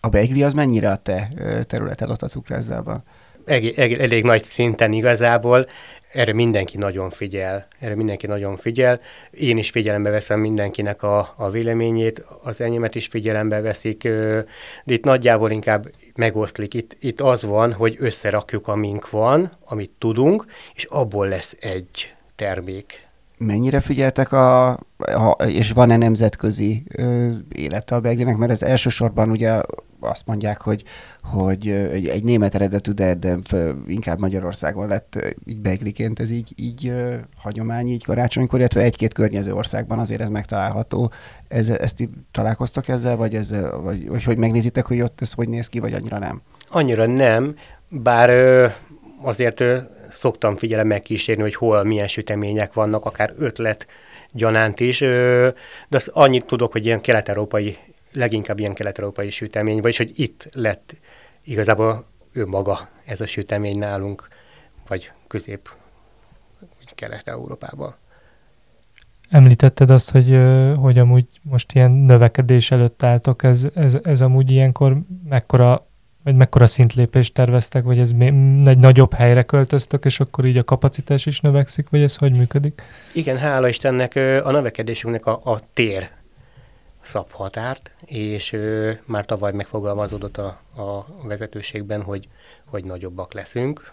[0.00, 1.28] A beigli az mennyire a te
[1.66, 3.02] területed ott a cukrászában?
[3.44, 5.66] Elég, elég, elég nagy szinten igazából
[6.12, 9.00] erre mindenki nagyon figyel, erre mindenki nagyon figyel.
[9.30, 14.44] Én is figyelembe veszem mindenkinek a, a véleményét, az enyémet is figyelembe veszik, de
[14.84, 16.74] itt nagyjából inkább megoszlik.
[16.74, 20.44] Itt, itt az van, hogy összerakjuk, amink van, amit tudunk,
[20.74, 23.08] és abból lesz egy termék.
[23.42, 29.60] Mennyire figyeltek a, a és van-e nemzetközi ö, élete a Beglinek, mert ez elsősorban ugye
[30.00, 30.84] azt mondják, hogy,
[31.22, 33.36] hogy egy, egy német eredetű, de, de
[33.86, 36.92] inkább Magyarországon lett így begliként, ez így, így
[37.36, 41.12] hagyomány, így karácsonykor, illetve egy-két környező országban azért ez megtalálható.
[41.48, 45.68] Ez, ezt találkoztak ezzel, vagy, ezzel, vagy, vagy hogy megnézitek, hogy ott ez hogy néz
[45.68, 46.40] ki, vagy annyira nem?
[46.66, 47.54] Annyira nem,
[47.88, 48.30] bár
[49.22, 49.64] azért
[50.10, 53.86] szoktam figyelemmel kísérni, hogy hol milyen sütemények vannak, akár ötlet
[54.32, 55.54] gyanánt is, de
[55.90, 57.78] azt annyit tudok, hogy ilyen kelet-európai
[58.12, 60.94] leginkább ilyen kelet-európai sütemény, vagyis hogy itt lett
[61.44, 64.28] igazából ő maga ez a sütemény nálunk,
[64.88, 65.70] vagy közép,
[66.58, 67.94] vagy kelet-európában.
[69.28, 70.38] Említetted azt, hogy,
[70.76, 74.96] hogy amúgy most ilyen növekedés előtt álltok, ez, ez, ez amúgy ilyenkor
[75.28, 75.86] mekkora,
[76.24, 78.10] vagy mekkora szintlépést terveztek, vagy ez
[78.64, 82.82] egy nagyobb helyre költöztök, és akkor így a kapacitás is növekszik, vagy ez hogy működik?
[83.12, 86.10] Igen, hála Istennek a növekedésünknek a, a tér
[87.02, 88.56] szabhatárt, és
[89.04, 92.28] már tavaly megfogalmazódott a, a vezetőségben, hogy,
[92.66, 93.92] hogy nagyobbak leszünk.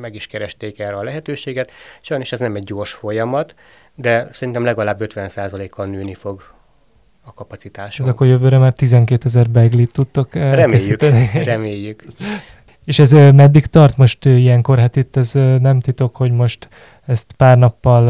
[0.00, 1.70] Meg is keresték erre a lehetőséget.
[2.00, 3.54] Sajnos ez nem egy gyors folyamat,
[3.94, 6.54] de szerintem legalább 50%-kal nőni fog
[7.26, 8.08] a kapacitásunk.
[8.08, 11.00] Ez akkor jövőre már 12 ezer beiglit tudtok Reméljük,
[11.44, 12.04] reméljük.
[12.84, 14.78] És ez meddig tart most ilyenkor?
[14.78, 16.68] Hát itt ez nem titok, hogy most
[17.06, 18.04] ezt pár nappal,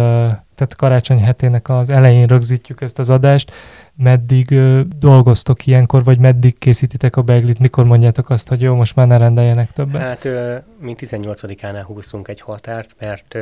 [0.54, 3.52] tehát karácsony hetének az elején rögzítjük ezt az adást,
[3.94, 4.60] meddig
[4.98, 9.16] dolgoztok ilyenkor, vagy meddig készítitek a beglit, mikor mondjátok azt, hogy jó, most már ne
[9.16, 10.02] rendeljenek többet?
[10.02, 10.28] Hát
[10.80, 13.38] mi 18-ánál húztunk egy határt, mert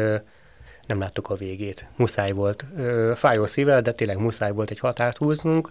[0.87, 1.89] nem láttuk a végét.
[1.97, 5.71] Muszáj volt, ö, fájó szívvel, de tényleg muszáj volt egy határt húznunk,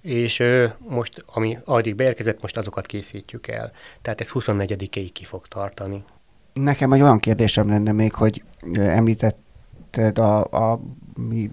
[0.00, 0.42] és
[0.78, 3.72] most, ami addig beérkezett, most azokat készítjük el.
[4.02, 6.04] Tehát ez 24-ig ki fog tartani.
[6.52, 8.42] Nekem egy olyan kérdésem lenne még, hogy
[8.74, 10.80] említetted a, a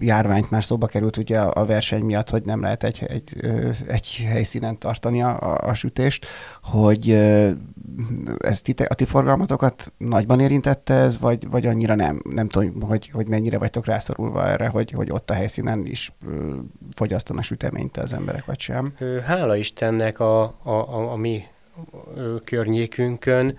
[0.00, 3.32] járványt már szóba került ugye a verseny miatt, hogy nem lehet egy, egy,
[3.86, 6.26] egy helyszínen tartani a, a sütést,
[6.62, 7.10] hogy
[8.38, 12.22] ez ti, a ti forgalmatokat nagyban érintette ez, vagy, vagy annyira nem?
[12.30, 16.12] Nem tudom, hogy, hogy mennyire vagytok rászorulva erre, hogy, hogy ott a helyszínen is
[16.94, 18.94] fogyasztanak süteményt az emberek, vagy sem?
[19.24, 21.44] Hála Istennek a, a, a, a mi
[22.44, 23.58] környékünkön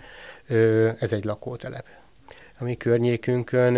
[1.00, 1.86] ez egy lakótelep.
[2.60, 3.76] A mi környékünkön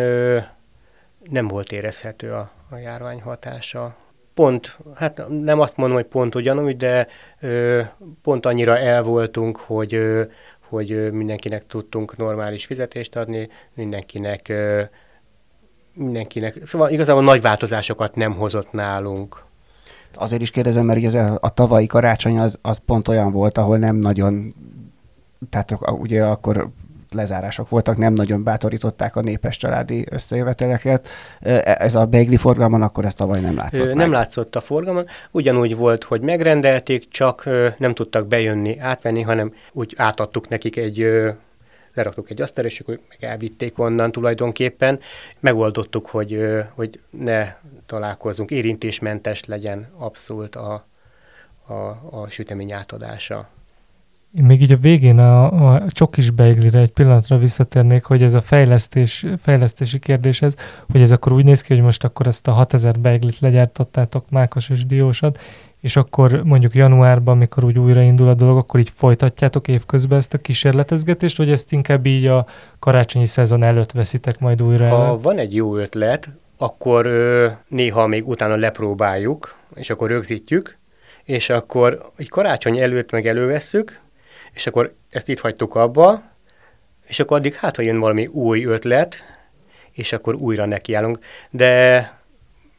[1.29, 3.95] nem volt érezhető a, a járvány hatása.
[4.33, 7.07] Pont, hát nem azt mondom, hogy pont ugyanúgy, de
[7.39, 7.81] ö,
[8.21, 10.23] pont annyira el voltunk, hogy, ö,
[10.67, 14.81] hogy mindenkinek tudtunk normális fizetést adni, mindenkinek, ö,
[15.93, 19.43] mindenkinek, szóval igazából nagy változásokat nem hozott nálunk.
[20.13, 23.95] Azért is kérdezem, mert ugye a, tavalyi karácsony az, az pont olyan volt, ahol nem
[23.95, 24.53] nagyon
[25.49, 26.69] tehát ugye akkor
[27.15, 31.07] lezárások voltak, nem nagyon bátorították a népes családi összejöveteleket.
[31.39, 34.09] E, ez a beigli forgalman akkor ezt tavaly nem látszott Nem meg.
[34.09, 35.05] látszott a forgalman.
[35.31, 41.07] Ugyanúgy volt, hogy megrendelték, csak nem tudtak bejönni, átvenni, hanem úgy átadtuk nekik egy
[41.95, 44.99] leraktuk egy asztalra, és akkor meg elvitték onnan tulajdonképpen.
[45.39, 46.39] Megoldottuk, hogy,
[46.73, 47.53] hogy ne
[47.85, 50.85] találkozzunk, érintésmentes legyen abszolút a,
[51.67, 51.73] a,
[52.11, 53.49] a sütemény átadása.
[54.37, 58.41] Én még így a végén a, a csokis beiglire egy pillanatra visszatérnék, hogy ez a
[58.41, 60.55] fejlesztés, fejlesztési kérdéshez,
[60.91, 64.69] hogy ez akkor úgy néz ki, hogy most akkor ezt a 6000 beiglit legyártottátok, mákos
[64.69, 65.39] és diósat,
[65.81, 70.37] és akkor mondjuk januárban, amikor úgy újraindul a dolog, akkor így folytatjátok évközben ezt a
[70.37, 72.45] kísérletezgetést, vagy ezt inkább így a
[72.79, 77.09] karácsonyi szezon előtt veszitek majd újra Ha van egy jó ötlet, akkor
[77.67, 80.77] néha még utána lepróbáljuk, és akkor rögzítjük,
[81.23, 84.03] és akkor egy karácsony előtt meg elővesszük,
[84.55, 86.23] és akkor ezt itt hagytuk abba,
[87.05, 89.15] és akkor addig hát, ha jön valami új ötlet,
[89.91, 91.19] és akkor újra nekiállunk.
[91.49, 92.13] De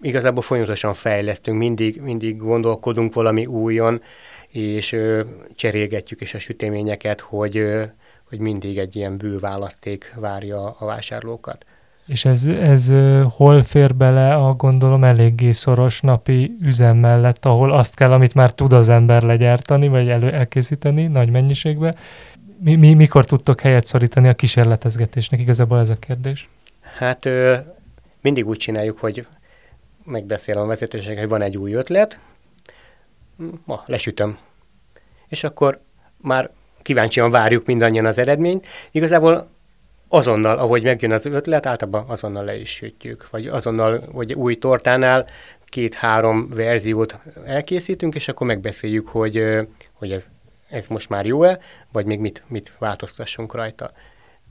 [0.01, 4.03] igazából folyamatosan fejlesztünk, mindig, mindig gondolkodunk valami újon,
[4.49, 5.23] és ö,
[5.55, 7.85] cserélgetjük is a süteményeket, hogy, ö,
[8.29, 11.65] hogy mindig egy ilyen bő választék várja a vásárlókat.
[12.07, 12.93] És ez, ez
[13.23, 18.53] hol fér bele a gondolom eléggé szoros napi üzem mellett, ahol azt kell, amit már
[18.53, 21.95] tud az ember legyártani, vagy elő, elkészíteni nagy mennyiségbe.
[22.59, 25.41] Mi, mi, mikor tudtok helyet szorítani a kísérletezgetésnek?
[25.41, 26.49] Igazából ez a kérdés.
[26.99, 27.57] Hát ö,
[28.21, 29.27] mindig úgy csináljuk, hogy
[30.05, 32.19] megbeszélem a vezetőség, hogy van egy új ötlet,
[33.65, 34.39] ma lesütöm.
[35.29, 35.81] És akkor
[36.17, 36.51] már
[36.83, 38.67] kíváncsian várjuk mindannyian az eredményt.
[38.91, 39.49] Igazából
[40.09, 43.31] azonnal, ahogy megjön az ötlet, általában azonnal le is sütjük.
[43.31, 45.27] Vagy azonnal, hogy új tortánál
[45.65, 49.45] két-három verziót elkészítünk, és akkor megbeszéljük, hogy,
[49.93, 50.29] hogy ez,
[50.69, 51.59] ez most már jó-e,
[51.93, 53.91] vagy még mit, mit változtassunk rajta.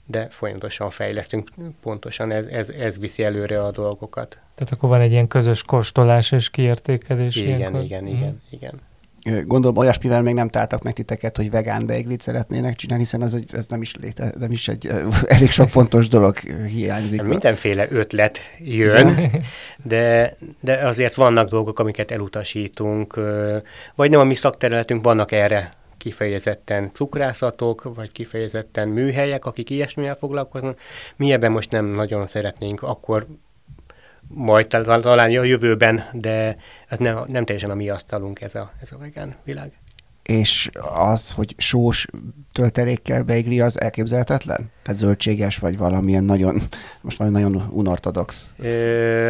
[0.07, 1.49] De folyamatosan fejlesztünk,
[1.81, 4.39] pontosan ez, ez, ez viszi előre a dolgokat.
[4.55, 7.35] Tehát akkor van egy ilyen közös kóstolás és kiértékelés.
[7.35, 7.81] Igen, ilyenkor?
[7.81, 8.37] igen, igen, mm.
[8.49, 8.81] igen
[9.43, 13.67] gondolom olyasmivel még nem találtak meg titeket, hogy vegán beiglit szeretnének csinálni, hiszen ez, ez
[13.67, 14.89] nem, is léte, nem is egy
[15.27, 17.21] elég sok fontos dolog hiányzik.
[17.21, 19.31] Mindenféle ötlet jön,
[19.83, 23.19] de, de azért vannak dolgok, amiket elutasítunk,
[23.95, 30.79] vagy nem a mi szakterületünk, vannak erre kifejezetten cukrászatok, vagy kifejezetten műhelyek, akik ilyesmivel foglalkoznak.
[31.15, 33.27] Mi ebben most nem nagyon szeretnénk akkor
[34.27, 36.57] majd talán a jövőben, de
[36.87, 39.71] ez nem, nem teljesen a mi asztalunk ez a, ez a vegán világ.
[40.23, 42.05] És az, hogy sós
[42.53, 44.71] töltelékkel beigli, az elképzelhetetlen?
[44.83, 46.61] Tehát zöldséges, vagy valamilyen nagyon,
[47.01, 48.49] most valami nagyon unortodox?
[48.57, 49.29] Ö,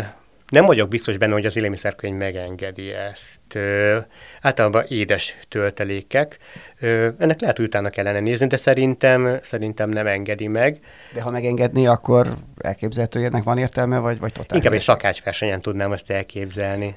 [0.50, 3.56] nem vagyok biztos benne, hogy az élelmiszerkönyv megengedi ezt.
[3.56, 3.98] Ö,
[4.42, 6.38] általában édes töltelékek.
[6.80, 10.80] Ö, ennek lehet, hogy utána kellene nézni, de szerintem, szerintem nem engedi meg.
[11.14, 14.58] De ha megengedné, akkor elképzelhető, hogy ennek van értelme, vagy, vagy totál?
[14.58, 16.96] Inkább egy szakácsversenyen tudnám ezt elképzelni.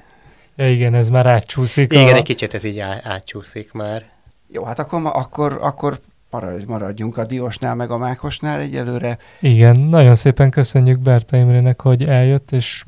[0.55, 1.93] Ja, igen, ez már átcsúszik.
[1.93, 2.17] Igen, a...
[2.17, 4.03] egy kicsit ez így á, átcsúszik már.
[4.51, 5.99] Jó, hát akkor, akkor, akkor
[6.65, 9.17] maradjunk a Diósnál, meg a Mákosnál egyelőre.
[9.39, 12.83] Igen, nagyon szépen köszönjük Berta Imrének, hogy eljött, és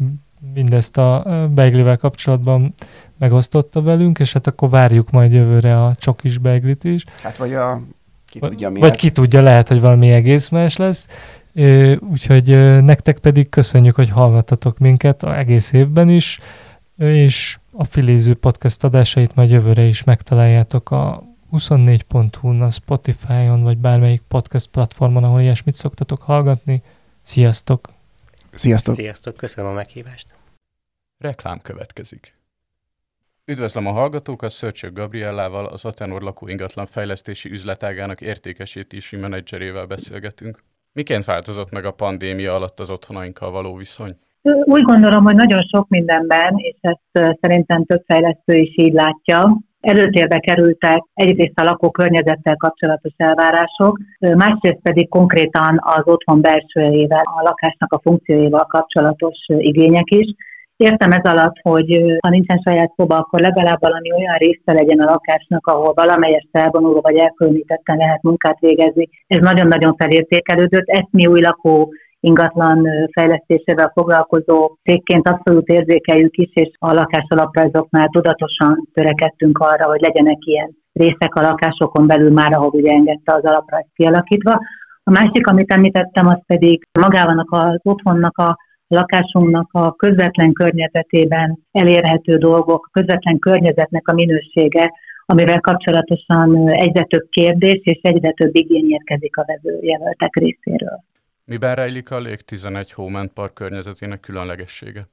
[0.54, 2.74] mindezt a beiglivel kapcsolatban
[3.18, 7.04] megosztotta velünk, és hát akkor várjuk majd jövőre a csokis beiglit is.
[7.24, 7.82] Hát vagy a
[8.28, 8.88] ki tudja miért.
[8.88, 11.08] Vagy ki tudja, lehet, hogy valami egész más lesz.
[12.12, 12.48] Úgyhogy
[12.84, 16.40] nektek pedig köszönjük, hogy hallgattatok minket a egész évben is,
[16.98, 24.22] és a Filéző podcast adásait majd jövőre is megtaláljátok a 24.hu-n, a Spotify-on, vagy bármelyik
[24.28, 26.82] podcast platformon, ahol ilyesmit szoktatok hallgatni.
[27.24, 27.90] Sziasztok!
[28.54, 28.96] Sziasztok!
[28.96, 30.36] Sziasztok, köszönöm a meghívást.
[31.18, 32.36] Reklám következik.
[33.46, 40.64] Üdvözlöm a hallgatókat, Szörcsök Gabriellával, az Atenor lakó ingatlan fejlesztési üzletágának értékesítési menedzserével beszélgetünk.
[40.94, 44.18] Miként változott meg a pandémia alatt az otthonainkkal való viszony?
[44.64, 50.40] Úgy gondolom, hogy nagyon sok mindenben, és ezt szerintem több fejlesztő is így látja, előtérbe
[50.40, 58.00] kerültek egyrészt a lakókörnyezettel kapcsolatos elvárások, másrészt pedig konkrétan az otthon belsőjével, a lakásnak a
[58.04, 60.34] funkcióival kapcsolatos igények is.
[60.78, 65.10] Értem ez alatt, hogy ha nincsen saját szoba, akkor legalább valami olyan része legyen a
[65.10, 69.10] lakásnak, ahol valamelyes felvonuló vagy elkülönítetten lehet munkát végezni.
[69.28, 70.88] Ez nagyon-nagyon felértékelődött.
[70.88, 78.88] Ezt mi új lakó ingatlan fejlesztésével foglalkozó cégként abszolút érzékeljük is, és a lakásalapprajzoknál tudatosan
[78.94, 83.86] törekedtünk arra, hogy legyenek ilyen részek a lakásokon belül már, ahol ugye engedte az alaprajz
[83.96, 84.60] kialakítva.
[85.04, 88.58] A másik, amit említettem, az pedig magában az otthonnak a
[88.88, 94.92] lakásunknak a közvetlen környezetében elérhető dolgok, a közvetlen környezetnek a minősége,
[95.26, 101.04] amivel kapcsolatosan egyre több kérdés és egyre több igény érkezik a vezőjelöltek részéről.
[101.46, 105.08] Miben rejlik a Lég 11 Home Park környezetének különlegessége?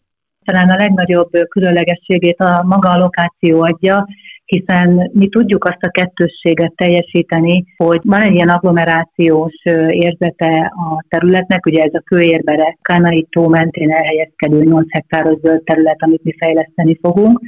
[0.45, 4.07] Talán a legnagyobb különlegességét a maga a lokáció adja,
[4.45, 9.55] hiszen mi tudjuk azt a kettősséget teljesíteni, hogy van egy ilyen agglomerációs
[9.89, 16.03] érzete a területnek, ugye ez a kőérbere, Kánai tó mentén elhelyezkedő 8 hektáros zöld terület,
[16.03, 17.41] amit mi fejleszteni fogunk,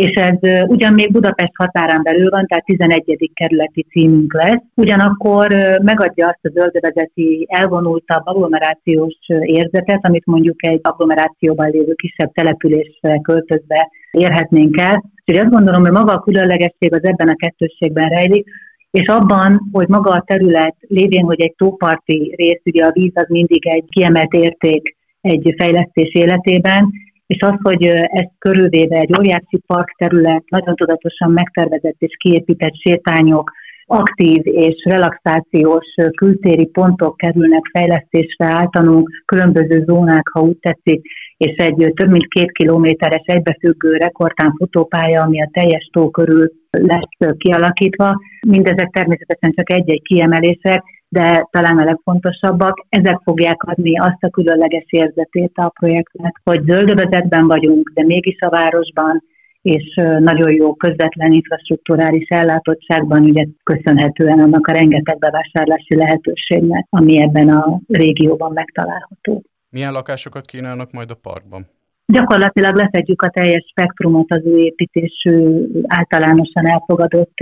[0.00, 3.30] és ez ugyan még Budapest határán belül van, tehát 11.
[3.34, 5.48] kerületi címünk lesz, ugyanakkor
[5.82, 13.88] megadja azt a zöldövezeti elvonultabb agglomerációs érzetet, amit mondjuk egy agglomerációban lévő kisebb településre költözve
[14.10, 15.04] érhetnénk el.
[15.26, 18.48] Úgyhogy azt gondolom, hogy maga a különlegesség az ebben a kettősségben rejlik,
[18.90, 23.28] és abban, hogy maga a terület lévén, hogy egy tóparti rész, ugye a víz az
[23.28, 26.90] mindig egy kiemelt érték egy fejlesztés életében,
[27.30, 33.50] és az, hogy ezt körülvéve egy óriási parkterület, nagyon tudatosan megtervezett és kiépített sétányok,
[33.84, 41.92] aktív és relaxációs kültéri pontok kerülnek fejlesztésre általunk, különböző zónák, ha úgy tetszik, és egy
[41.94, 48.20] több mint két kilométeres egybefüggő rekordtán futópálya, ami a teljes tó körül lesz kialakítva.
[48.48, 54.84] Mindezek természetesen csak egy-egy kiemelések, de talán a legfontosabbak, ezek fogják adni azt a különleges
[54.86, 59.22] érzetét a projektnek, hogy zöldövezetben vagyunk, de mégis a városban,
[59.62, 67.48] és nagyon jó közvetlen infrastruktúrális ellátottságban, ugye köszönhetően annak a rengeteg bevásárlási lehetőségnek, ami ebben
[67.48, 69.42] a régióban megtalálható.
[69.70, 71.66] Milyen lakásokat kínálnak majd a parkban?
[72.12, 77.34] Gyakorlatilag lefedjük a teljes spektrumot az új építésű, általánosan elfogadott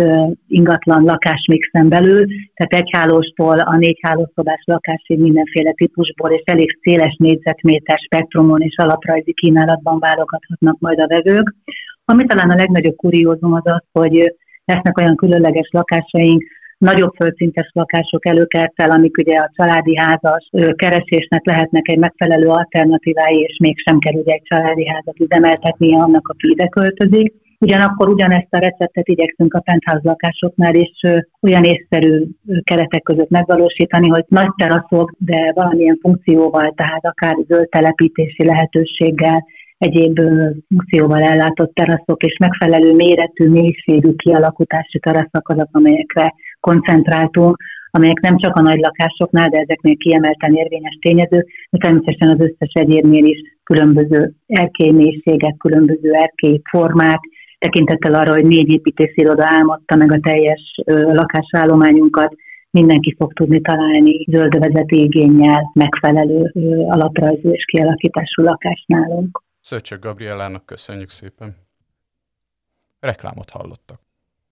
[0.49, 7.17] ingatlan lakásmixen belül, tehát egy hálóstól a négy hálószobás lakásig mindenféle típusból, és elég széles
[7.19, 11.55] négyzetméter spektrumon és alaprajzi kínálatban válogathatnak majd a vevők.
[12.05, 16.43] Ami talán a legnagyobb kuriózum az az, hogy lesznek olyan különleges lakásaink,
[16.79, 23.57] nagyobb földszintes lakások előkertel, amik ugye a családi házas keresésnek lehetnek egy megfelelő alternatívái, és
[23.61, 27.35] mégsem kell ugye egy családi házat üzemeltetni annak, aki ide költözik.
[27.61, 31.01] Ugyanakkor ugyanezt a receptet igyekszünk a penthouse lakásoknál is
[31.41, 32.25] olyan észszerű
[32.63, 39.45] keretek között megvalósítani, hogy nagy teraszok, de valamilyen funkcióval, tehát akár zöld telepítési lehetőséggel,
[39.79, 40.21] egyéb
[40.69, 47.57] funkcióval ellátott teraszok és megfelelő méretű, mélységű kialakítási teraszok azok, amelyekre koncentráltunk,
[47.91, 52.73] amelyek nem csak a nagy lakásoknál, de ezeknél kiemelten érvényes tényezők, de természetesen az összes
[52.73, 57.21] egyébnél is különböző erkélymélységek, különböző erkélyformák,
[57.59, 62.35] tekintettel arra, hogy négy építésziroda álmodta meg a teljes lakásállományunkat,
[62.71, 66.51] mindenki fog tudni találni zöldövezeti igényel megfelelő
[66.89, 69.43] alaprajzú és kialakítású lakást nálunk.
[69.61, 71.57] Szöcsök Gabrielának köszönjük szépen.
[73.01, 74.01] Reklámot hallottak.